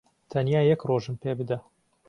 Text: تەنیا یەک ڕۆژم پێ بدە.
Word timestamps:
تەنیا 0.31 0.61
یەک 0.71 0.81
ڕۆژم 0.89 1.15
پێ 1.21 1.31
بدە. 1.39 1.57